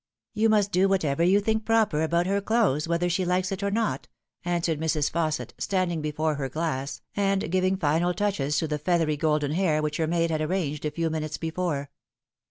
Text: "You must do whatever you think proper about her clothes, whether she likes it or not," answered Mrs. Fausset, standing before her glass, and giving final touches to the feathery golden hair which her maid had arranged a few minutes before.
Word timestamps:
"You 0.33 0.49
must 0.49 0.71
do 0.71 0.89
whatever 0.89 1.21
you 1.21 1.39
think 1.39 1.63
proper 1.63 2.01
about 2.01 2.25
her 2.25 2.41
clothes, 2.41 2.87
whether 2.87 3.07
she 3.07 3.23
likes 3.23 3.51
it 3.51 3.61
or 3.61 3.69
not," 3.69 4.07
answered 4.43 4.79
Mrs. 4.79 5.11
Fausset, 5.11 5.51
standing 5.59 6.01
before 6.01 6.33
her 6.37 6.49
glass, 6.49 7.01
and 7.15 7.51
giving 7.51 7.77
final 7.77 8.11
touches 8.11 8.57
to 8.57 8.67
the 8.67 8.79
feathery 8.79 9.15
golden 9.15 9.51
hair 9.51 9.79
which 9.83 9.97
her 9.97 10.07
maid 10.07 10.31
had 10.31 10.41
arranged 10.41 10.85
a 10.85 10.89
few 10.89 11.11
minutes 11.11 11.37
before. 11.37 11.91